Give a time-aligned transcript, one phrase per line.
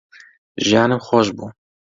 [0.65, 1.47] ژیانم خۆش بوو